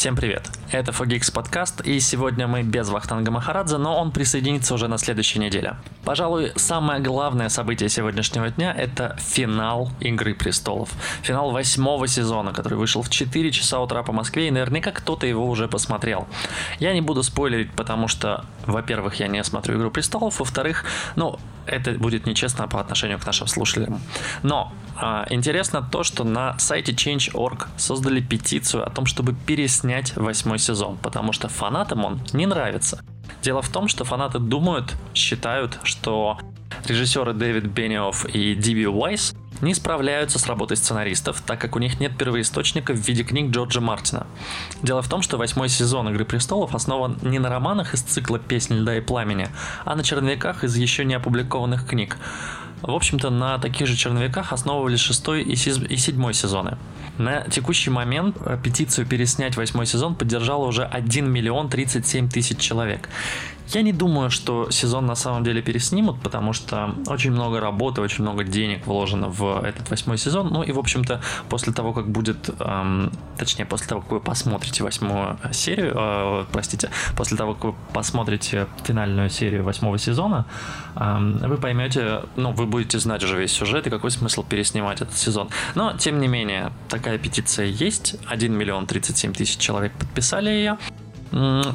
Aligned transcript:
Всем 0.00 0.16
привет! 0.16 0.59
Это 0.72 0.92
Fogix 0.92 1.32
подкаст, 1.32 1.80
и 1.80 1.98
сегодня 1.98 2.46
мы 2.46 2.62
без 2.62 2.90
Вахтанга 2.90 3.32
Махарадзе, 3.32 3.76
но 3.76 4.00
он 4.00 4.12
присоединится 4.12 4.72
уже 4.72 4.86
на 4.86 4.98
следующей 4.98 5.40
неделе. 5.40 5.74
Пожалуй, 6.04 6.52
самое 6.54 7.00
главное 7.00 7.48
событие 7.48 7.88
сегодняшнего 7.88 8.50
дня– 8.50 8.72
это 8.78 9.16
финал 9.18 9.90
«Игры 9.98 10.32
престолов». 10.32 10.90
Финал 11.22 11.50
восьмого 11.50 12.06
сезона, 12.06 12.52
который 12.52 12.78
вышел 12.78 13.02
в 13.02 13.10
4 13.10 13.50
часа 13.50 13.80
утра 13.80 14.04
по 14.04 14.12
Москве, 14.12 14.46
и 14.46 14.52
наверняка 14.52 14.92
кто-то 14.92 15.26
его 15.26 15.48
уже 15.48 15.66
посмотрел. 15.66 16.28
Я 16.78 16.92
не 16.92 17.00
буду 17.00 17.24
спойлерить, 17.24 17.72
потому 17.72 18.06
что, 18.06 18.44
во-первых, 18.64 19.16
я 19.16 19.26
не 19.26 19.42
смотрю 19.42 19.76
«Игру 19.76 19.90
престолов», 19.90 20.38
во-вторых, 20.38 20.84
ну, 21.16 21.40
это 21.66 21.92
будет 21.92 22.26
нечестно 22.26 22.68
по 22.68 22.80
отношению 22.80 23.18
к 23.18 23.26
нашим 23.26 23.46
слушателям. 23.46 24.00
Но 24.42 24.72
а, 24.96 25.26
интересно 25.30 25.82
то, 25.82 26.02
что 26.02 26.24
на 26.24 26.58
сайте 26.58 26.92
Change.org 26.92 27.68
создали 27.76 28.20
петицию 28.20 28.86
о 28.86 28.90
том, 28.90 29.06
чтобы 29.06 29.34
переснять 29.34 30.16
восьмой 30.16 30.58
сезон, 30.60 30.96
потому 30.98 31.32
что 31.32 31.48
фанатам 31.48 32.04
он 32.04 32.20
не 32.32 32.46
нравится. 32.46 33.02
Дело 33.42 33.62
в 33.62 33.68
том, 33.68 33.88
что 33.88 34.04
фанаты 34.04 34.38
думают, 34.38 34.94
считают, 35.14 35.78
что 35.82 36.38
режиссеры 36.86 37.32
Дэвид 37.32 37.66
Бенниофф 37.66 38.26
и 38.26 38.54
Диби 38.54 38.86
Уайс 38.86 39.34
не 39.60 39.74
справляются 39.74 40.38
с 40.38 40.46
работой 40.46 40.76
сценаристов, 40.76 41.42
так 41.42 41.60
как 41.60 41.76
у 41.76 41.78
них 41.78 42.00
нет 42.00 42.16
первоисточника 42.16 42.94
в 42.94 42.96
виде 42.96 43.24
книг 43.24 43.50
Джорджа 43.50 43.80
Мартина. 43.80 44.26
Дело 44.82 45.02
в 45.02 45.08
том, 45.08 45.22
что 45.22 45.36
восьмой 45.36 45.68
сезон 45.68 46.08
«Игры 46.08 46.24
престолов» 46.24 46.74
основан 46.74 47.18
не 47.22 47.38
на 47.38 47.48
романах 47.48 47.94
из 47.94 48.00
цикла 48.02 48.38
«Песнь 48.38 48.74
льда 48.74 48.96
и 48.96 49.00
пламени», 49.00 49.48
а 49.84 49.96
на 49.96 50.02
черновиках 50.02 50.64
из 50.64 50.76
еще 50.76 51.04
не 51.04 51.14
опубликованных 51.14 51.86
книг. 51.86 52.16
В 52.80 52.92
общем-то, 52.92 53.28
на 53.28 53.58
таких 53.58 53.86
же 53.86 53.96
черновиках 53.96 54.54
основывались 54.54 55.00
шестой 55.00 55.42
и 55.42 55.56
седьмой 55.56 56.32
сезоны. 56.32 56.78
На 57.20 57.42
текущий 57.42 57.90
момент 57.90 58.38
э, 58.46 58.56
петицию 58.62 59.06
переснять 59.06 59.54
восьмой 59.54 59.84
сезон 59.84 60.14
поддержало 60.14 60.64
уже 60.64 60.84
1 60.84 61.30
миллион 61.30 61.68
37 61.68 62.30
тысяч 62.30 62.56
человек. 62.56 63.10
Я 63.72 63.82
не 63.82 63.92
думаю, 63.92 64.30
что 64.30 64.70
сезон 64.70 65.06
на 65.06 65.14
самом 65.14 65.44
деле 65.44 65.62
переснимут, 65.62 66.20
потому 66.20 66.52
что 66.52 66.94
очень 67.06 67.30
много 67.30 67.60
работы, 67.60 68.00
очень 68.00 68.24
много 68.24 68.42
денег 68.42 68.84
вложено 68.86 69.28
в 69.28 69.64
этот 69.64 69.88
восьмой 69.90 70.18
сезон. 70.18 70.48
Ну 70.48 70.64
и, 70.64 70.72
в 70.72 70.78
общем-то, 70.78 71.20
после 71.48 71.72
того, 71.72 71.92
как 71.92 72.08
будет, 72.08 72.50
эм, 72.58 73.12
точнее, 73.38 73.66
после 73.66 73.86
того, 73.86 74.00
как 74.00 74.10
вы 74.10 74.20
посмотрите 74.20 74.82
восьмую 74.82 75.38
серию, 75.52 75.92
э, 75.94 76.44
простите, 76.52 76.90
после 77.16 77.36
того, 77.36 77.54
как 77.54 77.64
вы 77.64 77.74
посмотрите 77.92 78.66
финальную 78.82 79.30
серию 79.30 79.62
восьмого 79.62 79.98
сезона, 79.98 80.46
эм, 80.96 81.38
вы 81.38 81.56
поймете, 81.56 82.22
ну, 82.34 82.50
вы 82.50 82.66
будете 82.66 82.98
знать 82.98 83.22
уже 83.22 83.38
весь 83.38 83.52
сюжет 83.52 83.86
и 83.86 83.90
какой 83.90 84.10
смысл 84.10 84.42
переснимать 84.42 85.00
этот 85.00 85.16
сезон. 85.16 85.48
Но, 85.76 85.92
тем 85.92 86.18
не 86.18 86.26
менее, 86.26 86.72
такая 86.88 87.18
петиция 87.18 87.66
есть. 87.66 88.16
1 88.26 88.52
миллион 88.52 88.86
37 88.86 89.32
тысяч 89.32 89.58
человек 89.58 89.92
подписали 89.92 90.50
ее. 90.50 90.76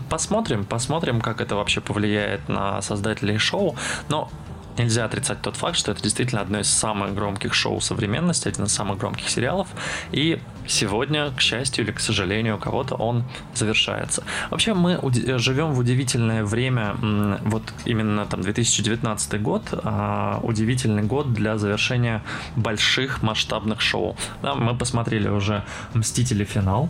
Посмотрим, 0.09 0.65
посмотрим, 0.65 1.21
как 1.21 1.41
это 1.41 1.55
вообще 1.55 1.81
повлияет 1.81 2.49
на 2.49 2.81
создателей 2.81 3.37
шоу. 3.37 3.75
Но 4.09 4.29
нельзя 4.77 5.05
отрицать 5.05 5.41
тот 5.41 5.55
факт, 5.55 5.77
что 5.77 5.91
это 5.91 6.01
действительно 6.01 6.41
одно 6.41 6.59
из 6.59 6.69
самых 6.69 7.13
громких 7.13 7.53
шоу 7.53 7.79
современности, 7.81 8.47
один 8.47 8.65
из 8.65 8.73
самых 8.73 8.97
громких 8.97 9.29
сериалов. 9.29 9.67
И 10.11 10.41
сегодня, 10.67 11.31
к 11.31 11.41
счастью 11.41 11.85
или 11.85 11.91
к 11.91 11.99
сожалению, 11.99 12.55
у 12.55 12.59
кого-то 12.59 12.95
он 12.95 13.23
завершается. 13.53 14.23
Вообще 14.49 14.73
мы 14.73 14.99
живем 15.37 15.73
в 15.73 15.79
удивительное 15.79 16.43
время, 16.43 16.95
вот 17.43 17.63
именно 17.85 18.25
там 18.25 18.41
2019 18.41 19.41
год, 19.41 19.63
а, 19.83 20.39
удивительный 20.43 21.03
год 21.03 21.33
для 21.33 21.57
завершения 21.57 22.23
больших 22.55 23.23
масштабных 23.23 23.81
шоу. 23.81 24.15
Да, 24.41 24.55
мы 24.55 24.75
посмотрели 24.75 25.29
уже 25.29 25.63
«Мстители. 25.93 26.45
Финал», 26.45 26.89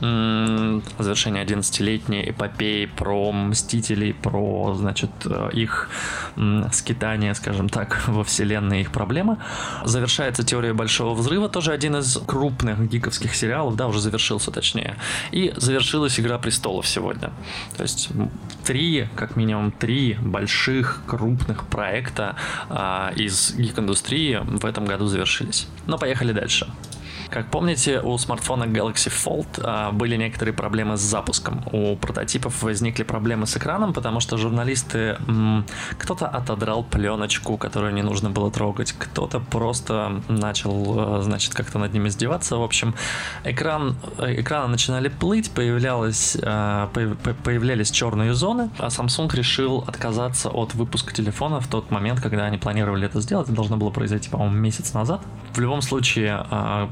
завершение 0.00 1.44
11-летней 1.44 2.30
эпопеи 2.30 2.86
про 2.86 3.32
Мстителей, 3.32 4.14
про, 4.14 4.74
значит, 4.74 5.10
э, 5.24 5.50
их 5.52 5.90
скитание, 6.72 7.34
скажем 7.34 7.68
так, 7.68 8.02
во 8.08 8.24
вселенной, 8.24 8.80
их 8.80 8.92
проблемы. 8.92 9.36
Завершается 9.84 10.42
теория 10.42 10.72
Большого 10.72 11.14
Взрыва, 11.14 11.48
тоже 11.48 11.72
один 11.72 11.96
из 11.96 12.16
крупных 12.26 12.88
гиковских 12.88 13.34
сериалов, 13.34 13.76
да, 13.76 13.88
уже 13.88 14.00
завершился 14.00 14.50
точнее. 14.50 14.96
И 15.32 15.52
завершилась 15.56 16.18
Игра 16.18 16.38
Престолов 16.38 16.86
сегодня. 16.86 17.30
То 17.76 17.82
есть 17.82 18.08
три, 18.64 19.08
как 19.16 19.36
минимум 19.36 19.72
три 19.72 20.14
больших 20.14 21.02
крупных 21.06 21.66
проекта 21.66 22.36
а, 22.68 23.12
из 23.16 23.54
гик-индустрии 23.54 24.40
в 24.42 24.64
этом 24.64 24.86
году 24.86 25.06
завершились. 25.06 25.66
Но 25.86 25.98
поехали 25.98 26.32
дальше. 26.32 26.66
Как 27.30 27.46
помните, 27.46 28.00
у 28.00 28.18
смартфона 28.18 28.64
Galaxy 28.64 29.08
Fold 29.08 29.60
а, 29.62 29.92
были 29.92 30.16
некоторые 30.16 30.52
проблемы 30.52 30.96
с 30.96 31.00
запуском. 31.00 31.62
У 31.70 31.94
прототипов 31.94 32.62
возникли 32.62 33.04
проблемы 33.04 33.46
с 33.46 33.56
экраном, 33.56 33.92
потому 33.92 34.20
что 34.20 34.36
журналисты... 34.36 35.16
Кто-то 35.98 36.26
отодрал 36.26 36.82
пленочку, 36.82 37.56
которую 37.56 37.94
не 37.94 38.02
нужно 38.02 38.30
было 38.30 38.50
трогать, 38.50 38.92
кто-то 38.92 39.38
просто 39.38 40.22
начал, 40.28 40.94
а, 40.98 41.22
значит, 41.22 41.54
как-то 41.54 41.78
над 41.78 41.92
ним 41.92 42.08
издеваться. 42.08 42.56
В 42.56 42.62
общем, 42.62 42.94
экран, 43.44 43.96
экраны 44.18 44.68
начинали 44.68 45.08
плыть, 45.08 45.52
появлялось, 45.52 46.36
а, 46.42 46.88
появлялись 47.44 47.92
черные 47.92 48.34
зоны, 48.34 48.70
а 48.78 48.88
Samsung 48.88 49.32
решил 49.36 49.84
отказаться 49.86 50.48
от 50.48 50.74
выпуска 50.74 51.14
телефона 51.14 51.60
в 51.60 51.68
тот 51.68 51.92
момент, 51.92 52.20
когда 52.20 52.44
они 52.44 52.58
планировали 52.58 53.06
это 53.06 53.20
сделать. 53.20 53.46
Это 53.46 53.54
должно 53.54 53.76
было 53.76 53.90
произойти, 53.90 54.28
по-моему, 54.28 54.56
месяц 54.56 54.92
назад. 54.94 55.20
В 55.54 55.60
любом 55.60 55.80
случае, 55.80 56.44
а, 56.50 56.90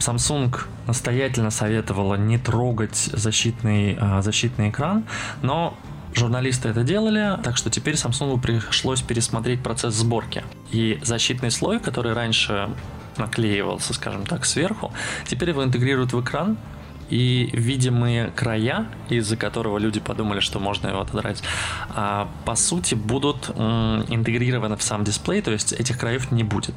Samsung 0.00 0.58
настоятельно 0.86 1.50
советовала 1.50 2.16
не 2.16 2.38
трогать 2.38 2.96
защитный, 2.96 3.96
а, 4.00 4.22
защитный 4.22 4.70
экран, 4.70 5.04
но 5.42 5.76
Журналисты 6.12 6.68
это 6.68 6.82
делали, 6.82 7.38
так 7.42 7.56
что 7.56 7.70
теперь 7.70 7.94
Samsung 7.94 8.40
пришлось 8.40 9.00
пересмотреть 9.00 9.62
процесс 9.62 9.94
сборки. 9.94 10.42
И 10.72 10.98
защитный 11.02 11.52
слой, 11.52 11.78
который 11.78 12.14
раньше 12.14 12.68
наклеивался, 13.16 13.94
скажем 13.94 14.26
так, 14.26 14.44
сверху, 14.44 14.92
теперь 15.26 15.50
его 15.50 15.62
интегрируют 15.62 16.12
в 16.12 16.20
экран, 16.20 16.56
и 17.10 17.50
видимые 17.52 18.28
края, 18.28 18.86
из-за 19.08 19.36
которого 19.36 19.78
люди 19.78 20.00
подумали, 20.00 20.40
что 20.40 20.58
можно 20.60 20.88
его 20.88 21.00
отодрать, 21.00 21.42
а, 21.90 22.28
по 22.44 22.54
сути 22.54 22.94
будут 22.94 23.50
интегрированы 23.50 24.76
в 24.76 24.82
сам 24.82 25.04
дисплей, 25.04 25.42
то 25.42 25.50
есть 25.50 25.72
этих 25.72 25.98
краев 25.98 26.30
не 26.30 26.44
будет. 26.44 26.74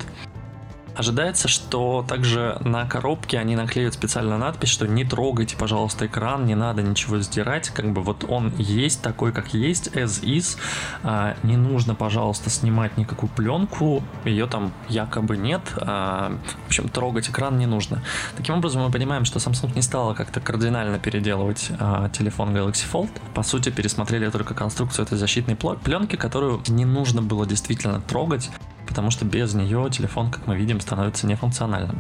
Ожидается, 0.96 1.48
что 1.48 2.06
также 2.08 2.58
на 2.62 2.86
коробке 2.86 3.40
они 3.40 3.56
наклеят 3.56 3.96
специальную 3.96 4.38
надпись, 4.38 4.70
что 4.70 4.88
не 4.88 5.04
трогайте, 5.04 5.58
пожалуйста, 5.58 6.06
экран, 6.06 6.46
не 6.46 6.54
надо 6.54 6.84
ничего 6.84 7.20
сдирать, 7.20 7.70
как 7.70 7.92
бы 7.94 8.02
вот 8.02 8.26
он 8.30 8.54
есть 8.58 9.02
такой, 9.02 9.32
как 9.32 9.56
есть, 9.56 9.88
as 9.88 10.24
is, 10.24 10.58
а, 11.02 11.36
не 11.42 11.58
нужно, 11.58 11.96
пожалуйста, 11.96 12.52
снимать 12.52 12.96
никакую 12.98 13.32
пленку, 13.32 14.04
ее 14.24 14.46
там 14.46 14.72
якобы 14.88 15.36
нет, 15.36 15.62
а, 15.78 16.38
в 16.64 16.68
общем, 16.68 16.90
трогать 16.90 17.28
экран 17.28 17.58
не 17.58 17.66
нужно. 17.66 18.04
Таким 18.38 18.56
образом, 18.56 18.84
мы 18.84 18.92
понимаем, 18.92 19.26
что 19.26 19.40
Samsung 19.40 19.74
не 19.76 19.82
стала 19.82 20.14
как-то 20.14 20.42
кардинально 20.42 21.00
переделывать 21.00 21.72
а, 21.80 22.10
телефон 22.10 22.56
Galaxy 22.56 22.86
Fold, 22.92 23.10
по 23.34 23.42
сути, 23.42 23.70
пересмотрели 23.70 24.30
только 24.30 24.54
конструкцию 24.54 25.06
этой 25.06 25.18
защитной 25.18 25.56
пленки, 25.56 26.18
которую 26.18 26.62
не 26.68 26.86
нужно 26.86 27.24
было 27.24 27.48
действительно 27.48 28.00
трогать, 28.00 28.52
потому 28.88 29.12
что 29.12 29.26
без 29.26 29.54
нее 29.54 29.90
телефон, 29.92 30.32
как 30.32 30.48
мы 30.48 30.56
видим, 30.56 30.80
становится 30.80 31.28
нефункциональным. 31.28 32.00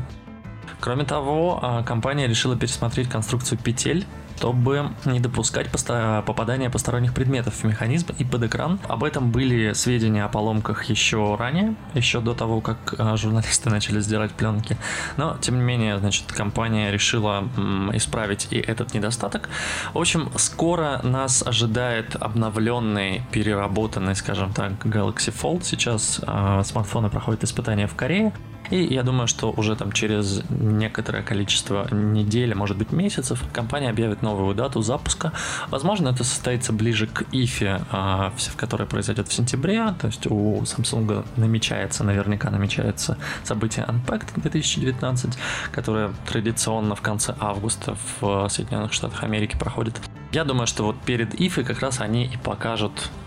Кроме 0.80 1.06
того, 1.06 1.60
а, 1.62 1.84
компания 1.84 2.28
решила 2.28 2.58
пересмотреть 2.58 3.10
конструкцию 3.10 3.58
петель 3.58 4.06
чтобы 4.44 4.90
не 5.06 5.22
допускать 5.22 5.70
попадания 5.72 6.70
посторонних 6.70 7.14
предметов 7.14 7.54
в 7.54 7.64
механизм 7.64 8.08
и 8.20 8.26
под 8.26 8.44
экран. 8.44 8.78
Об 8.90 9.06
этом 9.06 9.32
были 9.32 9.72
сведения 9.72 10.26
о 10.26 10.28
поломках 10.28 10.84
еще 10.90 11.38
ранее, 11.40 11.76
еще 11.94 12.20
до 12.20 12.34
того, 12.34 12.60
как 12.60 12.96
а, 12.98 13.16
журналисты 13.16 13.70
начали 13.70 14.02
сдирать 14.02 14.34
пленки. 14.34 14.76
Но, 15.16 15.38
тем 15.40 15.56
не 15.56 15.62
менее, 15.62 15.98
значит, 15.98 16.30
компания 16.34 16.92
решила 16.92 17.48
исправить 17.94 18.48
и 18.52 18.58
этот 18.58 18.94
недостаток. 18.94 19.48
В 19.94 20.00
общем, 20.00 20.30
скоро 20.36 21.00
нас 21.04 21.42
ожидает 21.42 22.18
обновленный, 22.18 23.22
переработанный, 23.32 24.14
скажем 24.14 24.52
так, 24.52 24.74
Galaxy 24.86 25.34
Fold. 25.34 25.64
Сейчас 25.64 26.20
э, 26.22 26.62
смартфоны 26.66 27.10
проходят 27.10 27.46
испытания 27.46 27.88
в 27.88 27.96
Корее. 27.96 28.34
И 28.70 28.84
я 28.94 29.04
думаю, 29.04 29.28
что 29.28 29.52
уже 29.52 29.76
там 29.76 29.92
через 29.92 30.42
некоторое 30.50 31.24
количество 31.24 31.88
недель, 31.92 32.56
может 32.56 32.78
быть 32.78 32.92
месяцев, 32.92 33.44
компания 33.52 33.90
объявит 33.90 34.22
новую 34.22 34.56
дату 34.56 34.82
запуска. 34.82 35.32
Возможно, 35.70 36.10
это 36.10 36.24
состоится 36.24 36.74
ближе 36.74 37.08
к 37.08 37.26
ИФе, 37.32 37.82
а, 37.92 38.32
в 38.36 38.56
которой 38.56 38.88
произойдет 38.88 39.28
в 39.28 39.34
сентябре. 39.34 39.94
То 40.00 40.08
есть 40.08 40.28
у 40.28 40.62
Samsung 40.62 41.26
намечается, 41.36 42.04
наверняка 42.04 42.50
намечается 42.50 43.18
событие 43.44 43.86
Unpacked 43.86 44.30
2019, 44.36 45.38
которое 45.72 46.14
традиционно 46.28 46.96
в 46.96 47.02
конце 47.02 47.36
августа 47.40 47.96
в 48.20 48.48
Соединенных 48.50 48.94
Штатах 48.94 49.24
Америки 49.24 49.58
проходит. 49.58 50.00
Я 50.32 50.46
думаю, 50.46 50.66
что 50.68 50.84
вот 50.84 51.00
перед 51.02 51.40
ИФой 51.40 51.64
как 51.64 51.80
раз 51.82 52.00
они 52.00 52.26
и 52.26 52.38
покажут 52.38 52.92
а, 52.94 53.23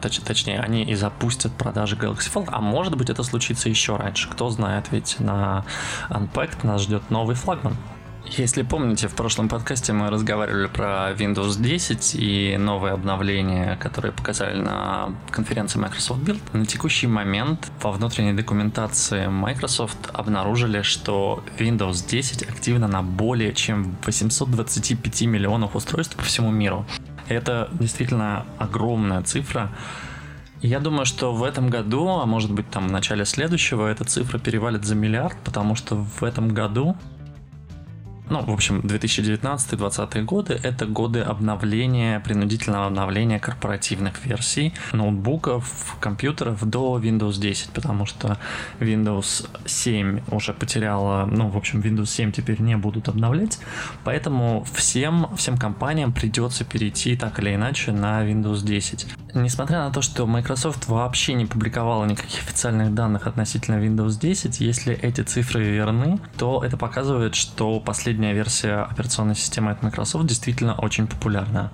точ, 0.00 0.20
точнее, 0.20 0.60
они 0.60 0.84
и 0.84 0.94
запустят 0.94 1.52
продажи 1.52 1.96
Galaxy 1.96 2.32
Fold, 2.32 2.48
а 2.52 2.60
может 2.60 2.96
быть 2.96 3.10
это 3.10 3.22
случится 3.22 3.68
еще 3.68 3.96
раньше, 3.96 4.28
кто 4.28 4.48
знает, 4.50 4.86
ведь 4.90 5.20
на 5.20 5.64
Unpacked 6.10 6.66
нас 6.66 6.82
ждет 6.82 7.10
новый 7.10 7.36
флагман. 7.36 7.76
Если 8.28 8.62
помните, 8.62 9.06
в 9.06 9.14
прошлом 9.14 9.48
подкасте 9.48 9.92
мы 9.92 10.10
разговаривали 10.10 10.66
про 10.66 11.12
Windows 11.12 11.62
10 11.62 12.16
и 12.16 12.56
новые 12.58 12.92
обновления, 12.92 13.76
которые 13.76 14.12
показали 14.12 14.60
на 14.60 15.14
конференции 15.30 15.78
Microsoft 15.78 16.22
Build. 16.22 16.40
На 16.52 16.66
текущий 16.66 17.06
момент 17.06 17.70
во 17.80 17.92
внутренней 17.92 18.32
документации 18.32 19.28
Microsoft 19.28 20.10
обнаружили, 20.12 20.82
что 20.82 21.44
Windows 21.58 22.06
10 22.08 22.42
активно 22.42 22.88
на 22.88 23.02
более 23.02 23.54
чем 23.54 23.96
825 24.04 25.22
миллионов 25.22 25.76
устройств 25.76 26.16
по 26.16 26.24
всему 26.24 26.50
миру. 26.50 26.84
Это 27.28 27.68
действительно 27.72 28.46
огромная 28.58 29.22
цифра. 29.22 29.70
Я 30.62 30.80
думаю, 30.80 31.04
что 31.04 31.32
в 31.32 31.42
этом 31.42 31.68
году, 31.68 32.08
а 32.08 32.26
может 32.26 32.50
быть 32.50 32.70
там 32.70 32.88
в 32.88 32.92
начале 32.92 33.24
следующего, 33.24 33.86
эта 33.86 34.04
цифра 34.04 34.38
перевалит 34.38 34.84
за 34.84 34.94
миллиард, 34.94 35.36
потому 35.44 35.74
что 35.74 35.96
в 35.96 36.22
этом 36.22 36.48
году 36.48 36.96
ну, 38.28 38.42
в 38.42 38.50
общем, 38.50 38.80
2019-2020 38.80 40.22
годы— 40.22 40.58
это 40.62 40.86
годы 40.86 41.20
обновления, 41.20 42.20
принудительного 42.20 42.86
обновления 42.86 43.38
корпоративных 43.38 44.24
версий 44.24 44.74
ноутбуков, 44.92 45.96
компьютеров 46.00 46.64
до 46.68 46.98
Windows 46.98 47.38
10, 47.40 47.70
потому 47.70 48.06
что 48.06 48.38
Windows 48.80 49.48
7 49.64 50.20
уже 50.30 50.52
потеряла, 50.52 51.26
ну, 51.26 51.48
в 51.48 51.56
общем, 51.56 51.80
Windows 51.80 52.06
7 52.06 52.32
теперь 52.32 52.60
не 52.60 52.76
будут 52.76 53.08
обновлять, 53.08 53.58
поэтому 54.04 54.66
всем, 54.74 55.28
всем 55.36 55.56
компаниям 55.56 56.12
придется 56.12 56.64
перейти 56.64 57.16
так 57.16 57.38
или 57.38 57.54
иначе 57.54 57.92
на 57.92 58.24
Windows 58.24 58.64
10. 58.64 59.06
Несмотря 59.36 59.84
на 59.84 59.90
то, 59.92 60.00
что 60.00 60.26
Microsoft 60.26 60.88
вообще 60.88 61.34
не 61.34 61.44
публиковала 61.44 62.06
никаких 62.06 62.40
официальных 62.40 62.94
данных 62.94 63.26
относительно 63.26 63.76
Windows 63.76 64.18
10, 64.18 64.60
если 64.60 64.94
эти 64.94 65.20
цифры 65.20 65.62
верны, 65.62 66.18
то 66.38 66.64
это 66.64 66.78
показывает, 66.78 67.34
что 67.34 67.78
последняя 67.78 68.32
версия 68.32 68.76
операционной 68.90 69.34
системы 69.34 69.72
от 69.72 69.82
Microsoft 69.82 70.26
действительно 70.26 70.74
очень 70.76 71.06
популярна. 71.06 71.70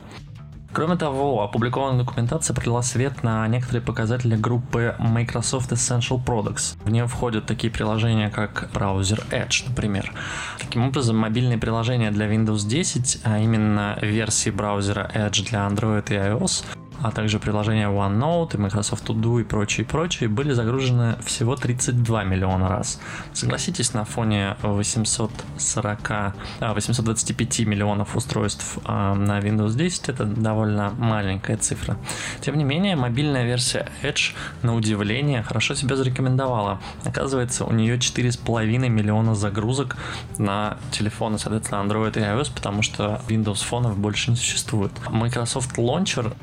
Кроме 0.72 0.96
того, 0.96 1.44
опубликованная 1.44 2.02
документация 2.02 2.52
пролила 2.52 2.82
свет 2.82 3.22
на 3.22 3.46
некоторые 3.46 3.82
показатели 3.82 4.34
группы 4.34 4.96
Microsoft 4.98 5.70
Essential 5.70 6.20
Products. 6.24 6.82
В 6.82 6.90
нее 6.90 7.06
входят 7.06 7.46
такие 7.46 7.72
приложения, 7.72 8.28
как 8.28 8.70
браузер 8.74 9.22
Edge, 9.30 9.68
например. 9.68 10.12
Таким 10.58 10.84
образом, 10.86 11.16
мобильные 11.16 11.58
приложения 11.58 12.10
для 12.10 12.26
Windows 12.26 12.66
10, 12.66 13.20
а 13.22 13.38
именно 13.38 13.96
версии 14.02 14.50
браузера 14.50 15.08
Edge 15.14 15.48
для 15.48 15.60
Android 15.60 16.10
и 16.10 16.14
iOS, 16.14 16.64
а 17.02 17.10
также 17.10 17.38
приложения 17.38 17.88
OneNote 17.88 18.54
и 18.54 18.58
Microsoft 18.58 19.04
To 19.06 19.14
Do 19.14 19.40
и 19.40 19.44
прочие, 19.44 19.84
прочие, 19.84 20.28
были 20.28 20.52
загружены 20.52 21.16
всего 21.25 21.56
32 21.56 22.25
миллиона 22.25 22.69
раз. 22.69 23.00
Согласитесь, 23.32 23.93
на 23.94 24.04
фоне 24.04 24.56
840, 24.62 26.34
825 26.60 27.60
а, 27.60 27.64
миллионов 27.64 28.16
устройств 28.16 28.78
а, 28.84 29.14
на 29.14 29.40
Windows 29.40 29.75
10 29.75 30.08
это 30.08 30.25
довольно 30.25 30.90
маленькая 30.99 31.56
цифра. 31.56 31.96
Тем 32.40 32.56
не 32.56 32.64
менее, 32.64 32.96
мобильная 32.96 33.44
версия 33.44 33.88
Edge, 34.02 34.34
на 34.62 34.75
удивление, 34.75 35.43
хорошо 35.43 35.75
себя 35.75 35.96
зарекомендовала. 35.96 36.81
Оказывается, 37.05 37.64
у 37.64 37.72
нее 37.72 37.96
4,5 37.96 38.88
миллиона 38.88 39.34
загрузок 39.34 39.96
на 40.38 40.78
телефоны, 40.90 41.38
соответственно, 41.38 41.82
Android 41.82 42.19
и 42.19 42.22
iOS, 42.22 42.52
потому 42.55 42.82
что 42.82 43.20
Windows 43.28 43.64
фонов 43.64 43.98
больше 43.98 44.31
не 44.31 44.37
существует. 44.37 44.93
Microsoft 45.10 45.76
Launcher 45.76 46.34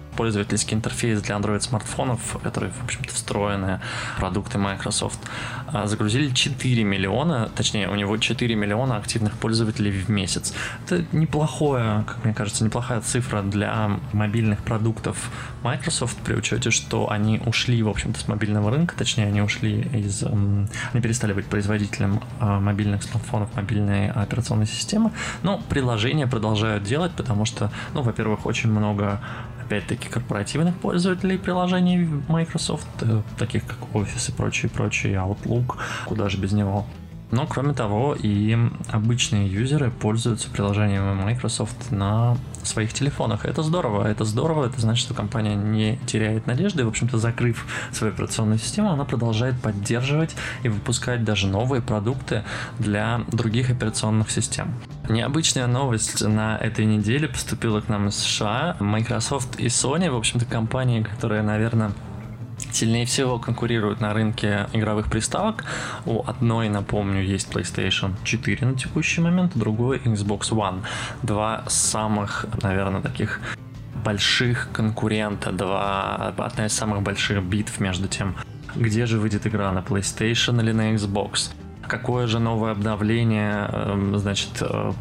пользовательский 0.50 0.76
интерфейс 0.76 1.22
для 1.22 1.36
Android 1.36 1.60
смартфонов, 1.62 2.38
которые, 2.44 2.72
в 2.72 2.84
общем-то, 2.84 3.14
встроенные 3.14 3.82
продукты 4.18 4.58
Microsoft, 4.58 5.20
а, 5.68 5.86
загрузили 5.86 6.34
4 6.34 6.84
миллиона, 6.84 7.50
точнее, 7.56 7.88
у 7.88 7.96
него 7.96 8.18
4 8.18 8.56
миллиона 8.56 8.98
активных 8.98 9.34
пользователей 9.34 9.92
в 9.92 10.10
месяц. 10.10 10.54
Это 10.86 11.06
неплохое, 11.12 12.04
как 12.08 12.26
мне 12.26 12.34
кажется, 12.34 12.64
неплохая 12.66 13.02
цифра 13.02 13.44
для 13.44 14.00
мобильных 14.12 14.60
продуктов 14.64 15.30
Microsoft 15.62 16.18
при 16.18 16.34
учете, 16.34 16.72
что 16.72 17.12
они 17.12 17.40
ушли, 17.46 17.84
в 17.84 17.90
общем-то, 17.90 18.20
с 18.20 18.28
мобильного 18.28 18.72
рынка, 18.72 18.96
точнее, 18.98 19.28
они 19.28 19.42
ушли 19.42 19.82
из... 19.94 20.24
Они 20.24 21.02
перестали 21.02 21.34
быть 21.34 21.46
производителем 21.46 22.22
а, 22.40 22.60
мобильных 22.60 23.04
смартфонов, 23.04 23.56
мобильной 23.56 24.10
операционной 24.10 24.66
системы, 24.66 25.12
но 25.44 25.62
приложения 25.70 26.26
продолжают 26.26 26.84
делать, 26.84 27.12
потому 27.12 27.46
что, 27.46 27.72
ну, 27.94 28.02
во-первых, 28.02 28.48
очень 28.48 28.72
много 28.72 29.22
опять-таки, 29.70 30.10
корпоративных 30.10 30.76
пользователей 30.78 31.38
приложений 31.38 32.10
Microsoft, 32.28 32.88
э, 33.02 33.22
таких 33.38 33.66
как 33.68 33.78
Office 33.94 34.32
и 34.32 34.32
прочие, 34.32 34.70
прочие, 34.70 35.14
Outlook, 35.14 35.76
куда 36.06 36.28
же 36.28 36.40
без 36.40 36.54
него. 36.54 36.88
Но, 37.32 37.46
кроме 37.46 37.74
того, 37.74 38.16
и 38.16 38.58
обычные 38.88 39.48
юзеры 39.48 39.92
пользуются 39.92 40.50
приложением 40.50 41.16
Microsoft 41.18 41.92
на 41.92 42.38
своих 42.64 42.94
телефонах. 42.94 43.46
Это 43.46 43.64
здорово, 43.64 44.08
это 44.08 44.26
здорово, 44.26 44.66
это 44.66 44.82
значит, 44.82 45.06
что 45.06 45.14
компания 45.14 45.56
не 45.56 45.98
теряет 46.06 46.48
надежды, 46.48 46.86
в 46.86 46.88
общем-то, 46.88 47.18
закрыв 47.18 47.66
свою 47.92 48.14
операционную 48.14 48.60
систему, 48.60 48.92
она 48.92 49.06
продолжает 49.06 49.60
поддерживать 49.62 50.36
и 50.64 50.70
выпускать 50.70 51.24
даже 51.24 51.48
новые 51.48 51.82
продукты 51.82 52.44
для 52.80 53.22
других 53.32 53.70
операционных 53.70 54.32
систем. 54.32 54.74
Необычная 55.08 55.68
новость 55.68 56.22
на 56.22 56.58
этой 56.58 56.86
неделе 56.86 57.28
поступила 57.28 57.82
к 57.82 57.90
нам 57.90 58.10
из 58.10 58.16
США. 58.16 58.78
Microsoft 58.80 59.60
и 59.60 59.68
Sony, 59.68 60.10
в 60.10 60.16
общем-то, 60.16 60.46
компании, 60.46 61.02
которые, 61.02 61.42
наверное, 61.42 61.92
сильнее 62.72 63.06
всего 63.06 63.40
конкурируют 63.40 64.02
на 64.02 64.14
рынке 64.14 64.68
игровых 64.74 65.10
приставок. 65.10 65.66
У 66.06 66.24
одной, 66.26 66.70
напомню, 66.70 67.24
есть 67.24 67.52
PlayStation 67.52 68.14
4 68.24 68.68
на 68.68 68.76
текущий 68.76 69.22
момент, 69.22 69.56
у 69.56 69.60
другой 69.60 69.98
Xbox 70.00 70.52
One. 70.52 70.82
Два 71.24 71.64
самых, 71.68 72.46
наверное, 72.62 73.02
таких 73.02 73.42
больших 74.04 74.70
конкурента, 74.72 75.52
два, 75.52 76.34
одна 76.38 76.66
из 76.66 76.74
самых 76.74 77.02
больших 77.02 77.44
битв 77.44 77.80
между 77.80 78.08
тем, 78.08 78.36
где 78.76 79.06
же 79.06 79.20
выйдет 79.20 79.46
игра 79.48 79.72
на 79.72 79.80
PlayStation 79.80 80.62
или 80.62 80.72
на 80.72 80.94
Xbox. 80.94 81.52
Какое 81.88 82.28
же 82.28 82.40
новое 82.40 82.72
обновление, 82.72 83.68
эм, 83.72 84.18
значит, 84.18 84.62
э, 84.62 84.92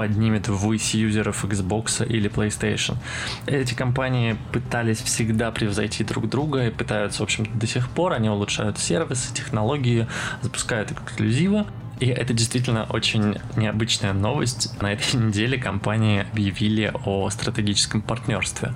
поднимет 0.00 0.48
ввысь 0.48 0.94
юзеров 0.94 1.44
Xbox 1.44 2.06
или 2.06 2.30
PlayStation. 2.30 2.96
Эти 3.44 3.74
компании 3.74 4.38
пытались 4.50 5.02
всегда 5.02 5.50
превзойти 5.50 6.04
друг 6.04 6.26
друга 6.26 6.68
и 6.68 6.70
пытаются, 6.70 7.20
в 7.20 7.24
общем-то, 7.24 7.50
до 7.52 7.66
сих 7.66 7.90
пор. 7.90 8.14
Они 8.14 8.30
улучшают 8.30 8.78
сервисы, 8.78 9.34
технологии, 9.34 10.06
запускают 10.40 10.90
эксклюзивы. 10.90 11.66
И 11.98 12.06
это 12.06 12.32
действительно 12.32 12.84
очень 12.84 13.36
необычная 13.56 14.14
новость. 14.14 14.70
На 14.80 14.94
этой 14.94 15.16
неделе 15.20 15.58
компании 15.58 16.26
объявили 16.32 16.90
о 17.04 17.28
стратегическом 17.28 18.00
партнерстве. 18.00 18.68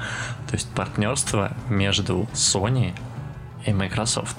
То 0.46 0.53
есть 0.53 0.69
партнерство 0.75 1.56
между 1.70 2.29
Sony 2.34 2.93
и 3.65 3.72
Microsoft 3.72 4.37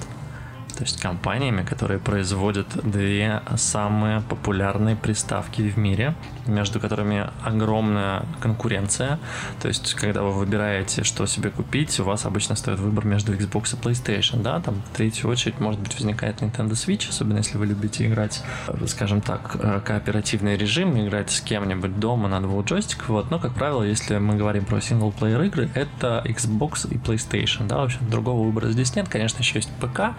то 0.76 0.82
есть 0.82 1.00
компаниями, 1.00 1.62
которые 1.62 1.98
производят 1.98 2.66
две 2.82 3.42
самые 3.56 4.20
популярные 4.20 4.94
приставки 4.94 5.62
в 5.62 5.78
мире, 5.78 6.14
между 6.46 6.80
которыми 6.80 7.30
огромная 7.42 8.24
конкуренция. 8.40 9.18
То 9.60 9.68
есть, 9.68 9.94
когда 9.94 10.22
вы 10.22 10.32
выбираете, 10.32 11.02
что 11.02 11.26
себе 11.26 11.50
купить, 11.50 11.98
у 11.98 12.04
вас 12.04 12.26
обычно 12.26 12.56
стоит 12.56 12.78
выбор 12.78 13.06
между 13.06 13.32
Xbox 13.34 13.74
и 13.74 13.82
PlayStation, 13.82 14.42
да, 14.42 14.60
там 14.60 14.82
в 14.92 14.96
третью 14.96 15.30
очередь, 15.30 15.60
может 15.60 15.80
быть, 15.80 15.94
возникает 15.94 16.42
Nintendo 16.42 16.72
Switch, 16.72 17.08
особенно 17.08 17.38
если 17.38 17.56
вы 17.56 17.66
любите 17.66 18.06
играть, 18.06 18.42
скажем 18.86 19.22
так, 19.22 19.56
э, 19.58 19.80
кооперативный 19.84 20.58
режим, 20.58 20.98
играть 21.00 21.30
с 21.30 21.40
кем-нибудь 21.40 21.98
дома 21.98 22.28
на 22.28 22.40
двух 22.40 22.66
джойстиках, 22.66 23.08
вот, 23.08 23.30
но, 23.30 23.38
как 23.38 23.54
правило, 23.54 23.82
если 23.82 24.18
мы 24.18 24.36
говорим 24.36 24.66
про 24.66 24.80
синглплеер 24.80 25.42
игры, 25.42 25.70
это 25.74 26.22
Xbox 26.26 26.92
и 26.92 26.98
PlayStation, 26.98 27.66
да, 27.66 27.78
в 27.78 27.84
общем, 27.84 28.00
другого 28.10 28.44
выбора 28.44 28.68
здесь 28.68 28.94
нет, 28.94 29.08
конечно, 29.08 29.38
еще 29.38 29.58
есть 29.58 29.70
ПК, 29.80 30.14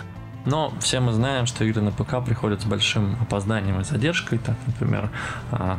но 0.48 0.74
все 0.80 1.02
мы 1.02 1.12
знаем, 1.12 1.46
что 1.46 1.66
игры 1.66 1.82
на 1.82 1.92
ПК 1.92 2.26
приходят 2.26 2.62
с 2.62 2.66
большим 2.66 3.18
опозданием 3.22 3.82
и 3.82 3.84
задержкой. 3.84 4.40
Так, 4.40 4.56
например, 4.66 5.10
а, 5.52 5.78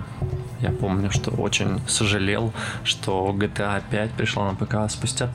я 0.60 0.70
помню, 0.70 1.10
что 1.10 1.30
очень 1.30 1.80
сожалел, 1.88 2.52
что 2.84 3.34
GTA 3.34 3.82
5 3.90 4.10
пришла 4.10 4.52
на 4.52 4.54
ПК 4.54 4.90
спустя 4.90 5.30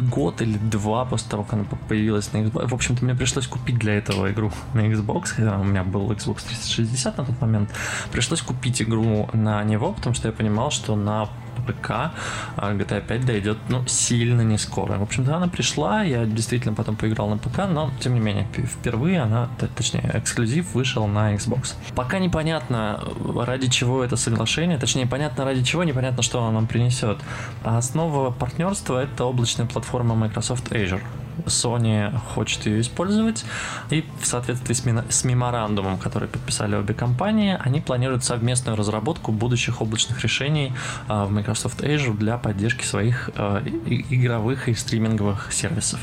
год 0.00 0.40
или 0.40 0.56
два 0.56 1.04
после 1.04 1.30
того, 1.30 1.42
как 1.42 1.54
она 1.54 1.64
появилась 1.88 2.32
на 2.32 2.38
Xbox. 2.38 2.68
В 2.68 2.74
общем-то, 2.74 3.04
мне 3.04 3.14
пришлось 3.14 3.46
купить 3.46 3.78
для 3.78 3.94
этого 3.94 4.30
игру 4.30 4.50
на 4.72 4.80
Xbox, 4.80 5.26
хотя 5.36 5.58
у 5.58 5.64
меня 5.64 5.84
был 5.84 6.10
Xbox 6.10 6.46
360 6.46 7.18
на 7.18 7.24
тот 7.24 7.40
момент. 7.40 7.70
Пришлось 8.10 8.40
купить 8.40 8.80
игру 8.80 9.28
на 9.32 9.62
него, 9.64 9.92
потому 9.92 10.14
что 10.14 10.28
я 10.28 10.32
понимал, 10.32 10.70
что 10.70 10.96
на 10.96 11.28
ПК 11.68 12.12
GTA 12.56 13.06
5 13.06 13.26
дойдет, 13.26 13.58
ну, 13.68 13.86
сильно 13.86 14.42
не 14.42 14.58
скоро. 14.58 14.98
В 14.98 15.02
общем-то, 15.02 15.36
она 15.36 15.48
пришла, 15.48 16.02
я 16.02 16.24
действительно 16.24 16.74
потом 16.74 16.96
поиграл 16.96 17.28
на 17.28 17.38
ПК, 17.38 17.68
но, 17.68 17.90
тем 18.00 18.14
не 18.14 18.20
менее, 18.20 18.46
впервые 18.54 19.20
она, 19.20 19.48
точнее, 19.76 20.10
эксклюзив 20.14 20.74
вышел 20.74 21.06
на 21.06 21.34
Xbox. 21.34 21.74
Пока 21.94 22.18
непонятно, 22.18 23.00
ради 23.46 23.68
чего 23.68 24.02
это 24.02 24.16
соглашение, 24.16 24.78
точнее, 24.78 25.06
понятно 25.06 25.44
ради 25.44 25.62
чего, 25.62 25.84
непонятно, 25.84 26.22
что 26.22 26.38
оно 26.38 26.52
нам 26.52 26.66
принесет. 26.66 27.18
А 27.62 27.78
основа 27.78 28.30
партнерства— 28.30 29.02
это 29.02 29.24
облачная 29.24 29.66
платформа 29.66 30.14
Microsoft 30.14 30.72
Azure. 30.72 31.02
Sony 31.46 32.16
хочет 32.34 32.66
ее 32.66 32.80
использовать, 32.80 33.44
и 33.90 34.04
в 34.20 34.26
соответствии 34.26 34.74
с, 34.74 34.84
с 35.08 35.24
меморандумом, 35.24 35.98
который 35.98 36.28
подписали 36.28 36.76
обе 36.76 36.94
компании, 36.94 37.58
они 37.60 37.80
планируют 37.80 38.24
совместную 38.24 38.76
разработку 38.76 39.32
будущих 39.32 39.80
облачных 39.80 40.22
решений 40.22 40.72
э, 41.08 41.24
в 41.24 41.30
Microsoft 41.30 41.80
Azure 41.82 42.16
для 42.16 42.38
поддержки 42.38 42.84
своих 42.84 43.30
э, 43.34 43.62
игровых 44.10 44.68
и 44.68 44.74
стриминговых 44.74 45.52
сервисов. 45.52 46.00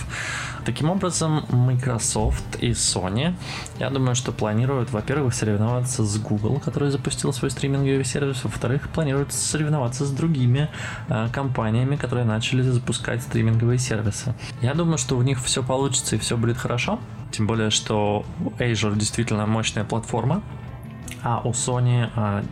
Таким 0.66 0.90
образом, 0.90 1.46
Microsoft 1.50 2.56
и 2.60 2.72
Sony, 2.72 3.36
я 3.80 3.92
думаю, 3.92 4.16
что 4.16 4.32
планируют, 4.32 4.90
во-первых, 4.90 5.36
соревноваться 5.36 6.04
с 6.04 6.18
Google, 6.18 6.60
который 6.60 6.90
запустил 6.90 7.32
свой 7.34 7.52
стриминговый 7.52 8.04
сервис, 8.04 8.44
во-вторых, 8.44 8.90
планируют 8.90 9.32
соревноваться 9.32 10.06
с 10.06 10.12
другими 10.12 10.70
э, 11.08 11.28
компаниями, 11.32 11.98
которые 11.98 12.26
начали 12.26 12.64
запускать 12.64 13.22
стриминговые 13.22 13.78
сервисы. 13.78 14.34
Я 14.62 14.74
думаю, 14.74 14.98
что 14.98 15.18
у 15.18 15.22
них 15.22 15.40
все 15.44 15.62
получится 15.62 16.16
и 16.16 16.20
все 16.20 16.36
будет 16.36 16.58
хорошо, 16.58 17.00
тем 17.32 17.46
более, 17.46 17.70
что 17.70 18.26
Azure 18.58 18.96
действительно 18.98 19.46
мощная 19.46 19.84
платформа, 19.84 20.42
а 21.22 21.42
у 21.44 21.52
Sony 21.52 22.10
э, 22.16 22.44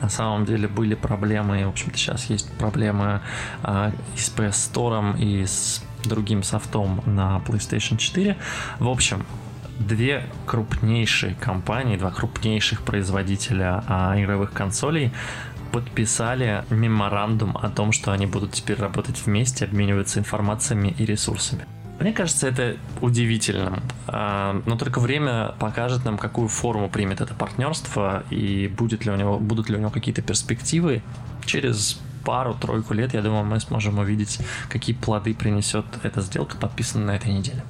на 0.00 0.08
самом 0.08 0.44
деле 0.44 0.68
были 0.68 0.94
проблемы, 0.94 1.66
в 1.66 1.70
общем-то, 1.70 1.98
сейчас 1.98 2.26
есть 2.26 2.52
проблемы 2.52 3.20
э, 3.64 3.90
и 4.14 4.18
с 4.18 4.32
PS 4.36 4.72
Store, 4.72 5.18
и 5.18 5.44
с 5.44 5.82
другим 6.04 6.42
софтом 6.42 7.02
на 7.06 7.42
PlayStation 7.46 7.96
4. 7.96 8.36
В 8.78 8.88
общем, 8.88 9.24
две 9.78 10.24
крупнейшие 10.46 11.34
компании, 11.34 11.96
два 11.96 12.10
крупнейших 12.10 12.82
производителя 12.82 13.84
а, 13.86 14.14
игровых 14.20 14.52
консолей 14.52 15.12
подписали 15.72 16.64
меморандум 16.70 17.56
о 17.56 17.70
том, 17.70 17.92
что 17.92 18.12
они 18.12 18.26
будут 18.26 18.52
теперь 18.52 18.78
работать 18.78 19.24
вместе, 19.24 19.64
обмениваться 19.64 20.20
информациями 20.20 20.94
и 20.98 21.06
ресурсами. 21.06 21.66
Мне 21.98 22.12
кажется, 22.12 22.48
это 22.48 22.76
удивительным. 23.00 23.80
А, 24.08 24.60
но 24.66 24.76
только 24.76 24.98
время 25.00 25.54
покажет 25.58 26.04
нам, 26.04 26.18
какую 26.18 26.48
форму 26.48 26.90
примет 26.90 27.20
это 27.20 27.34
партнерство 27.34 28.24
и 28.28 28.68
будет 28.68 29.04
ли 29.04 29.12
у 29.12 29.16
него, 29.16 29.38
будут 29.38 29.70
ли 29.70 29.76
у 29.76 29.78
него 29.78 29.90
какие-то 29.90 30.20
перспективы 30.20 31.02
через 31.44 32.00
пару-тройку 32.24 32.94
лет, 32.94 33.14
я 33.14 33.22
думаю, 33.22 33.44
мы 33.44 33.60
сможем 33.60 33.98
увидеть, 33.98 34.38
какие 34.68 34.94
плоды 34.94 35.34
принесет 35.34 35.84
эта 36.02 36.20
сделка, 36.20 36.56
подписанная 36.56 37.06
на 37.06 37.16
этой 37.16 37.32
неделе. 37.32 37.62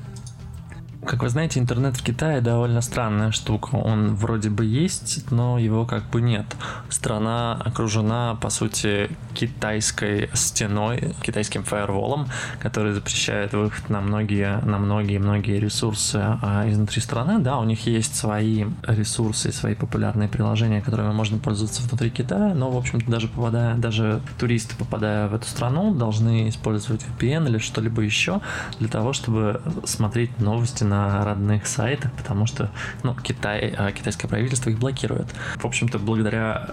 Как 1.05 1.25
вы 1.25 1.29
знаете, 1.29 1.59
интернет 1.59 1.97
в 1.97 2.05
Китае 2.05 2.41
довольно 2.41 2.81
странная 2.81 3.33
штука. 3.33 3.75
Он 3.75 4.15
вроде 4.15 4.51
бы 4.51 4.65
есть, 4.65 5.33
но 5.33 5.59
его 5.59 5.85
как 5.85 6.09
бы 6.11 6.23
нет. 6.23 6.47
Страна 6.91 7.55
окружена, 7.55 8.37
по 8.41 8.51
сути, 8.51 9.11
китайской 9.35 10.31
стеной, 10.33 11.15
китайским 11.23 11.65
фаерволом, 11.65 12.29
который 12.61 12.93
запрещает 12.93 13.53
выход 13.53 13.91
на 13.91 14.01
многие, 14.01 14.61
на 14.65 14.79
многие, 14.79 15.19
многие 15.19 15.59
ресурсы 15.59 16.21
а 16.41 16.69
изнутри 16.69 17.01
страны. 17.01 17.41
Да, 17.41 17.59
у 17.59 17.65
них 17.65 17.85
есть 17.87 18.15
свои 18.15 18.67
ресурсы, 18.87 19.51
свои 19.51 19.75
популярные 19.75 20.29
приложения, 20.29 20.83
которыми 20.83 21.13
можно 21.13 21.39
пользоваться 21.39 21.83
внутри 21.83 22.11
Китая, 22.11 22.55
но, 22.55 22.71
в 22.71 22.77
общем-то, 22.77 23.11
даже 23.11 23.27
попадая, 23.27 23.75
даже 23.75 24.21
туристы, 24.39 24.77
попадая 24.77 25.27
в 25.27 25.35
эту 25.35 25.49
страну, 25.49 25.93
должны 25.93 26.49
использовать 26.49 27.05
VPN 27.19 27.49
или 27.49 27.59
что-либо 27.59 28.03
еще 28.03 28.41
для 28.79 28.89
того, 28.89 29.13
чтобы 29.13 29.61
смотреть 29.85 30.39
новости 30.39 30.85
на 30.93 31.25
родных 31.25 31.67
сайтах, 31.67 32.13
потому 32.13 32.47
что 32.47 32.71
ну, 33.03 33.15
Китай, 33.15 33.75
а, 33.79 33.93
китайское 33.93 34.29
правительство 34.29 34.69
их 34.69 34.79
блокирует. 34.79 35.27
В 35.57 35.65
общем-то, 35.65 35.99
благодаря, 35.99 36.69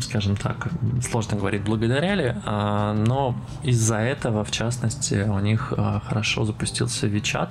скажем 0.00 0.36
так, 0.36 0.68
сложно 1.02 1.36
говорить 1.36 1.62
благодаря 1.62 2.14
ли, 2.14 2.34
а, 2.44 2.92
но 2.94 3.34
из-за 3.62 3.96
этого, 3.96 4.44
в 4.44 4.50
частности, 4.50 5.26
у 5.28 5.38
них 5.38 5.72
а, 5.76 6.00
хорошо 6.00 6.44
запустился 6.44 7.06
WeChat. 7.06 7.50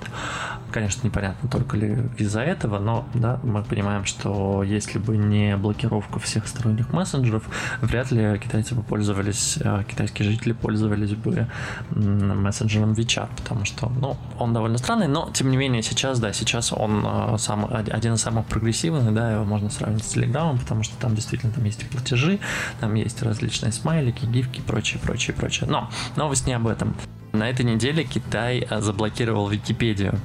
Конечно, 0.71 1.05
непонятно 1.05 1.49
только 1.49 1.77
ли 1.77 2.09
из-за 2.17 2.41
этого, 2.41 2.79
но 2.79 3.05
да, 3.13 3.39
мы 3.43 3.63
понимаем, 3.63 4.05
что 4.05 4.63
если 4.63 4.97
бы 4.97 5.17
не 5.17 5.55
блокировка 5.55 6.19
всех 6.19 6.47
сторонних 6.47 6.91
мессенджеров, 6.91 7.43
вряд 7.81 8.11
ли 8.11 8.39
китайцы 8.39 8.73
бы 8.73 8.81
пользовались, 8.81 9.59
китайские 9.87 10.29
жители 10.29 10.53
пользовались 10.53 11.13
бы 11.13 11.47
мессенджером 11.91 12.93
WeChat, 12.93 13.29
потому 13.37 13.65
что, 13.65 13.89
ну, 13.89 14.17
он 14.39 14.53
довольно 14.53 14.79
странный, 14.79 15.07
но, 15.07 15.29
тем 15.31 15.51
не 15.51 15.57
менее, 15.57 15.83
сейчас, 15.83 16.19
да, 16.19 16.33
сейчас 16.33 16.73
он 16.73 17.05
сам, 17.37 17.69
один 17.71 18.13
из 18.15 18.21
самых 18.21 18.45
прогрессивных, 18.47 19.13
да, 19.13 19.33
его 19.33 19.45
можно 19.45 19.69
сравнить 19.69 20.03
с 20.03 20.09
Телеграмом, 20.09 20.57
потому 20.57 20.83
что 20.83 20.95
там 20.97 21.13
действительно 21.15 21.53
там 21.53 21.63
есть 21.65 21.87
платежи, 21.89 22.32
там 22.79 22.93
есть 22.95 23.21
различные 23.21 23.71
смайлики, 23.71 24.25
гифки, 24.25 24.61
прочее, 24.61 24.99
прочее, 25.03 25.35
прочее. 25.35 25.69
Но 25.69 25.89
новость 26.15 26.47
не 26.47 26.53
об 26.53 26.67
этом. 26.67 26.95
На 27.31 27.49
этой 27.49 27.65
неделе 27.65 28.03
Китай 28.03 28.67
э, 28.69 28.81
заблокировал 28.81 29.47
Википедию. 29.47 30.19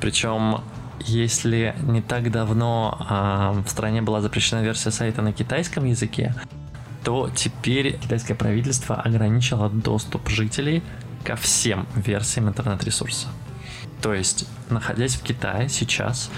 Причем 0.00 0.60
если 1.00 1.74
не 1.82 2.00
так 2.00 2.30
давно 2.30 2.96
э, 3.00 3.62
в 3.66 3.68
стране 3.68 4.02
была 4.02 4.20
запрещена 4.20 4.60
версия 4.60 4.90
сайта 4.90 5.22
на 5.22 5.32
китайском 5.32 5.84
языке, 5.84 6.34
то 7.04 7.30
теперь 7.34 7.98
китайское 7.98 8.36
правительство 8.36 8.96
ограничило 8.96 9.68
доступ 9.68 10.28
жителей 10.28 10.82
ко 11.24 11.36
всем 11.36 11.86
версиям 11.94 12.48
интернет-ресурса. 12.48 13.28
То 14.00 14.14
есть, 14.14 14.46
находясь 14.68 15.14
в 15.14 15.22
Китае 15.22 15.68
сейчас, 15.68 16.30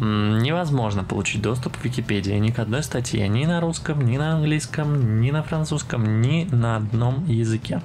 невозможно 0.00 1.04
получить 1.04 1.42
доступ 1.42 1.76
к 1.76 1.84
Википедии. 1.84 2.32
Ни 2.32 2.50
к 2.50 2.58
одной 2.58 2.82
статье, 2.82 3.26
ни 3.28 3.44
на 3.46 3.60
русском, 3.60 4.00
ни 4.04 4.16
на 4.16 4.34
английском, 4.34 5.20
ни 5.20 5.30
на 5.30 5.42
французском, 5.42 6.20
ни 6.20 6.48
на 6.50 6.76
одном 6.76 7.24
языке. 7.26 7.80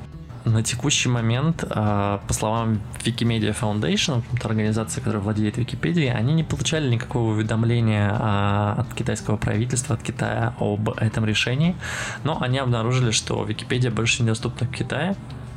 На 0.46 0.62
текущий 0.62 1.08
момент, 1.08 1.64
а, 1.70 2.22
по 2.28 2.34
словам 2.34 2.82
Wikimedia 3.06 3.56
Foundation, 3.58 4.24
организация, 4.44 5.02
которая 5.02 5.22
владеет 5.22 5.58
Википедией, 5.58 6.12
они 6.12 6.34
не 6.34 6.44
получали 6.44 6.90
никакого 6.90 7.32
уведомления 7.32 8.12
а, 8.12 8.76
от 8.80 8.94
китайского 8.94 9.38
правительства, 9.38 9.96
от 9.96 10.04
Китая 10.04 10.54
об 10.60 10.90
этом 10.98 11.24
решении, 11.24 11.78
но 12.26 12.42
они 12.42 12.58
обнаружили, 12.58 13.12
что 13.12 13.42
Википедия 13.46 13.90
больше 13.90 14.24
недоступна 14.24 14.68
в 14.68 14.72
Китае, 14.72 15.16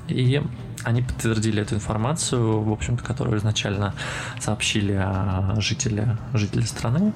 и 0.08 0.42
они 0.84 1.02
подтвердили 1.02 1.62
эту 1.62 1.74
информацию, 1.74 2.62
в 2.62 2.72
общем-то, 2.72 3.02
которую 3.02 3.38
изначально 3.38 3.94
сообщили 4.40 5.02
жители, 5.60 6.16
жители 6.32 6.62
страны. 6.62 7.12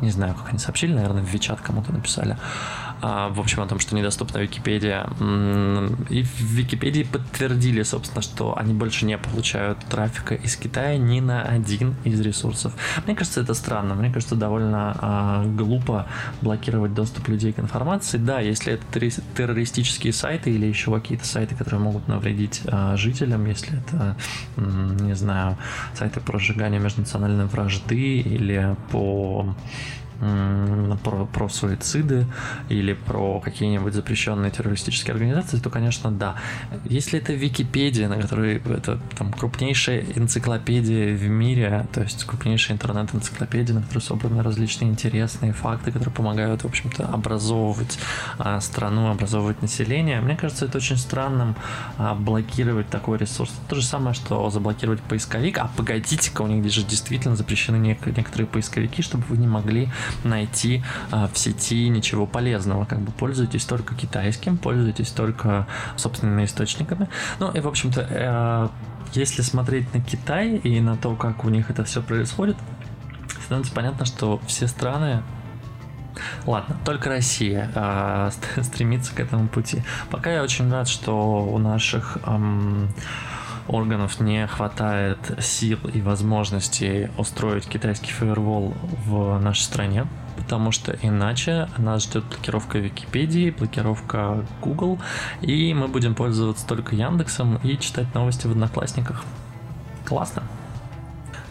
Не 0.00 0.10
знаю, 0.10 0.34
как 0.34 0.48
они 0.48 0.58
сообщили, 0.58 0.92
наверное, 0.92 1.22
в 1.22 1.26
Вичат 1.28 1.60
кому-то 1.60 1.92
написали. 1.92 2.36
А, 3.02 3.30
в 3.30 3.40
общем, 3.40 3.60
о 3.62 3.66
том, 3.66 3.80
что 3.80 3.96
недоступна 3.96 4.38
Википедия. 4.38 5.08
И 6.08 6.22
в 6.22 6.40
Википедии 6.40 7.02
подтвердили, 7.02 7.82
собственно, 7.82 8.22
что 8.22 8.56
они 8.56 8.72
больше 8.72 9.04
не 9.06 9.18
получают 9.18 9.78
трафика 9.86 10.36
из 10.36 10.54
Китая 10.56 10.96
ни 10.96 11.18
на 11.18 11.42
один 11.42 11.96
из 12.04 12.20
ресурсов. 12.20 12.72
Мне 13.04 13.16
кажется, 13.16 13.40
это 13.40 13.54
странно. 13.54 13.96
Мне 13.96 14.12
кажется, 14.12 14.36
довольно 14.36 14.96
а, 15.00 15.44
глупо 15.44 16.06
блокировать 16.42 16.94
доступ 16.94 17.26
людей 17.28 17.52
к 17.52 17.58
информации. 17.58 18.18
Да, 18.18 18.38
если 18.38 18.74
это 18.74 18.84
террористические 19.36 20.12
сайты 20.12 20.52
или 20.52 20.66
еще 20.66 20.92
какие-то 20.92 21.26
сайты, 21.26 21.56
которые 21.56 21.80
могут 21.80 22.06
навредить 22.06 22.62
а, 22.66 22.96
жителям, 22.96 23.46
если 23.46 23.80
это, 23.80 24.16
не 24.56 25.14
знаю, 25.14 25.58
сайты 25.98 26.20
про 26.20 26.38
сжигание 26.38 26.78
межнациональной 26.78 27.46
вражды 27.46 28.20
или 28.20 28.76
по 28.92 29.56
про, 31.02 31.26
про 31.26 31.48
суициды 31.48 32.26
или 32.68 32.92
про 32.92 33.40
какие-нибудь 33.40 33.92
запрещенные 33.92 34.50
террористические 34.50 35.14
организации, 35.14 35.58
то, 35.58 35.70
конечно, 35.70 36.10
да. 36.10 36.36
Если 36.84 37.18
это 37.18 37.32
Википедия, 37.32 38.08
на 38.08 38.20
которой 38.20 38.58
это 38.58 39.00
там 39.16 39.32
крупнейшая 39.32 40.04
энциклопедия 40.14 41.16
в 41.16 41.28
мире, 41.28 41.86
то 41.92 42.02
есть 42.02 42.24
крупнейшая 42.24 42.76
интернет-энциклопедия, 42.76 43.74
на 43.74 43.82
которой 43.82 44.00
собраны 44.00 44.42
различные 44.42 44.90
интересные 44.90 45.52
факты, 45.52 45.90
которые 45.90 46.14
помогают, 46.14 46.62
в 46.62 46.66
общем-то, 46.66 47.06
образовывать 47.06 47.98
а, 48.38 48.60
страну, 48.60 49.10
образовывать 49.10 49.60
население, 49.62 50.20
мне 50.20 50.36
кажется, 50.36 50.66
это 50.66 50.78
очень 50.78 50.96
странным 50.96 51.56
а, 51.98 52.14
блокировать 52.14 52.88
такой 52.88 53.18
ресурс. 53.18 53.52
То 53.68 53.76
же 53.76 53.84
самое, 53.84 54.14
что 54.14 54.50
заблокировать 54.50 55.00
поисковик, 55.00 55.58
а 55.58 55.70
погодите-ка, 55.76 56.42
у 56.42 56.46
них 56.46 56.70
же 56.72 56.84
действительно 56.84 57.34
запрещены 57.34 57.76
некоторые 57.76 58.46
поисковики, 58.46 59.02
чтобы 59.02 59.24
вы 59.28 59.36
не 59.36 59.48
могли 59.48 59.88
найти 60.24 60.82
а, 61.10 61.28
в 61.28 61.38
сети 61.38 61.88
ничего 61.88 62.26
полезного. 62.26 62.84
Как 62.84 63.00
бы 63.00 63.12
пользуйтесь 63.12 63.64
только 63.64 63.94
китайским, 63.94 64.56
пользуйтесь 64.56 65.10
только 65.10 65.66
собственными 65.96 66.44
источниками. 66.44 67.08
Ну 67.38 67.50
и, 67.50 67.60
в 67.60 67.68
общем-то, 67.68 68.06
э, 68.08 68.68
если 69.14 69.42
смотреть 69.42 69.92
на 69.94 70.00
Китай 70.00 70.56
и 70.56 70.80
на 70.80 70.96
то, 70.96 71.14
как 71.14 71.44
у 71.44 71.48
них 71.48 71.70
это 71.70 71.84
все 71.84 72.02
происходит, 72.02 72.56
становится 73.44 73.74
понятно, 73.74 74.06
что 74.06 74.40
все 74.46 74.66
страны 74.66 75.22
Ладно, 76.46 76.76
только 76.84 77.08
Россия 77.08 77.70
э, 77.74 78.30
стремится 78.62 79.14
к 79.14 79.20
этому 79.20 79.48
пути. 79.48 79.82
Пока 80.10 80.30
я 80.30 80.42
очень 80.42 80.70
рад, 80.70 80.88
что 80.88 81.44
у 81.44 81.58
наших 81.58 82.18
эм, 82.26 82.88
органов 83.68 84.20
не 84.20 84.46
хватает 84.46 85.18
сил 85.40 85.78
и 85.92 86.00
возможностей 86.00 87.08
устроить 87.16 87.66
китайский 87.66 88.12
фаервол 88.12 88.74
в 89.06 89.38
нашей 89.38 89.62
стране, 89.62 90.06
потому 90.36 90.72
что 90.72 90.96
иначе 91.02 91.68
нас 91.78 92.04
ждет 92.04 92.24
блокировка 92.24 92.78
Википедии, 92.78 93.50
блокировка 93.50 94.44
Google, 94.60 94.98
и 95.40 95.74
мы 95.74 95.88
будем 95.88 96.14
пользоваться 96.14 96.66
только 96.66 96.94
Яндексом 96.94 97.56
и 97.62 97.78
читать 97.78 98.14
новости 98.14 98.46
в 98.46 98.50
Одноклассниках. 98.52 99.24
Классно. 100.04 100.42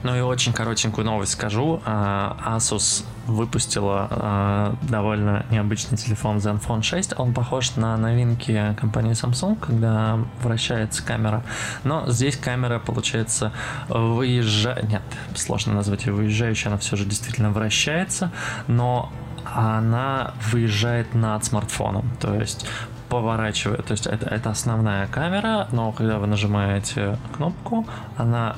Ну 0.03 0.15
и 0.15 0.21
очень 0.21 0.53
коротенькую 0.53 1.05
новость 1.05 1.33
скажу. 1.33 1.81
А, 1.85 2.57
Asus 2.57 3.03
выпустила 3.27 4.07
а, 4.09 4.75
довольно 4.81 5.45
необычный 5.51 5.97
телефон 5.97 6.37
Zenfone 6.37 6.81
6. 6.81 7.13
Он 7.17 7.33
похож 7.33 7.75
на 7.75 7.95
новинки 7.97 8.75
компании 8.79 9.13
Samsung, 9.13 9.57
когда 9.59 10.19
вращается 10.41 11.03
камера. 11.03 11.43
Но 11.83 12.09
здесь 12.09 12.35
камера, 12.35 12.79
получается, 12.79 13.51
выезжает... 13.89 14.89
Нет, 14.89 15.03
сложно 15.35 15.73
назвать 15.73 16.05
ее 16.05 16.13
выезжающей, 16.13 16.67
она 16.67 16.77
все 16.77 16.95
же 16.95 17.05
действительно 17.05 17.51
вращается, 17.51 18.31
но 18.67 19.11
она 19.45 20.33
выезжает 20.51 21.13
над 21.13 21.45
смартфоном. 21.45 22.09
То 22.19 22.33
есть 22.35 22.65
поворачивает, 23.09 23.85
то 23.85 23.91
есть 23.91 24.07
это, 24.07 24.25
это 24.27 24.49
основная 24.49 25.05
камера, 25.07 25.67
но 25.73 25.91
когда 25.91 26.17
вы 26.17 26.27
нажимаете 26.27 27.17
кнопку, 27.35 27.85
она 28.17 28.55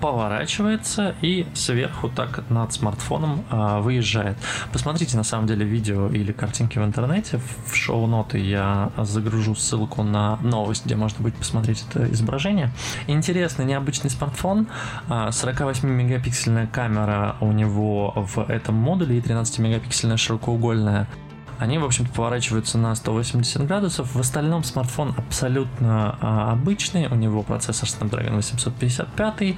поворачивается 0.00 1.14
и 1.22 1.46
сверху 1.54 2.08
так 2.08 2.48
над 2.50 2.72
смартфоном 2.72 3.44
а, 3.50 3.80
выезжает. 3.80 4.36
Посмотрите 4.72 5.16
на 5.16 5.24
самом 5.24 5.46
деле 5.46 5.64
видео 5.64 6.08
или 6.08 6.32
картинки 6.32 6.78
в 6.78 6.84
интернете. 6.84 7.40
В 7.66 7.74
шоу-ноты 7.74 8.38
я 8.38 8.90
загружу 8.98 9.54
ссылку 9.54 10.02
на 10.02 10.36
новость, 10.42 10.86
где 10.86 10.96
можно 10.96 11.22
будет 11.22 11.36
посмотреть 11.36 11.84
это 11.88 12.10
изображение. 12.12 12.70
Интересный, 13.06 13.64
необычный 13.64 14.10
смартфон. 14.10 14.68
48-мегапиксельная 15.08 16.66
камера 16.66 17.36
у 17.40 17.52
него 17.52 18.12
в 18.16 18.38
этом 18.50 18.74
модуле 18.74 19.18
и 19.18 19.20
13-мегапиксельная 19.20 20.16
широкоугольная 20.16 21.08
они, 21.58 21.78
в 21.78 21.84
общем-то, 21.84 22.12
поворачиваются 22.12 22.78
на 22.78 22.94
180 22.94 23.66
градусов. 23.66 24.14
В 24.14 24.20
остальном 24.20 24.64
смартфон 24.64 25.14
абсолютно 25.16 26.16
а, 26.20 26.52
обычный. 26.52 27.08
У 27.08 27.14
него 27.14 27.42
процессор 27.42 27.88
Snapdragon 27.88 28.36
855, 28.36 29.56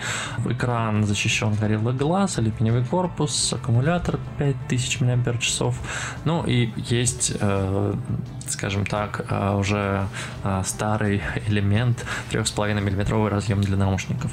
экран 0.50 1.04
защищен 1.04 1.52
Gorilla 1.52 1.96
Glass, 1.96 2.38
алюминиевый 2.38 2.84
корпус, 2.84 3.52
аккумулятор 3.52 4.18
5000 4.38 5.00
мАч. 5.00 5.58
Ну 6.24 6.44
и 6.44 6.72
есть, 6.76 7.32
э, 7.40 7.94
скажем 8.48 8.86
так, 8.86 9.26
э, 9.28 9.54
уже 9.56 10.06
э, 10.44 10.62
старый 10.64 11.22
элемент 11.46 12.04
3,5 12.30 12.74
мм 12.74 13.28
разъем 13.28 13.60
для 13.60 13.76
наушников. 13.76 14.32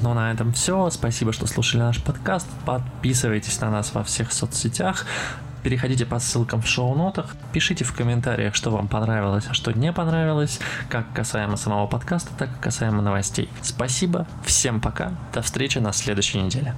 Ну, 0.00 0.14
на 0.14 0.30
этом 0.30 0.52
все. 0.52 0.90
Спасибо, 0.90 1.32
что 1.32 1.46
слушали 1.46 1.80
наш 1.80 2.02
подкаст. 2.02 2.46
Подписывайтесь 2.64 3.60
на 3.60 3.70
нас 3.70 3.92
во 3.94 4.04
всех 4.04 4.32
соцсетях. 4.32 5.04
Переходите 5.62 6.06
по 6.06 6.18
ссылкам 6.18 6.62
в 6.62 6.66
шоу-нотах, 6.66 7.34
пишите 7.52 7.84
в 7.84 7.92
комментариях, 7.92 8.54
что 8.54 8.70
вам 8.70 8.88
понравилось, 8.88 9.46
а 9.48 9.54
что 9.54 9.72
не 9.72 9.92
понравилось, 9.92 10.60
как 10.88 11.12
касаемо 11.12 11.56
самого 11.56 11.86
подкаста, 11.86 12.30
так 12.38 12.48
и 12.50 12.62
касаемо 12.62 13.02
новостей. 13.02 13.48
Спасибо, 13.62 14.26
всем 14.44 14.80
пока, 14.80 15.12
до 15.32 15.42
встречи 15.42 15.78
на 15.78 15.92
следующей 15.92 16.40
неделе. 16.40 16.74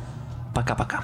Пока-пока. 0.55 1.03